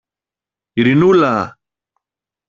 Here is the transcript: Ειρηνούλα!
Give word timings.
Ειρηνούλα! 0.73 1.57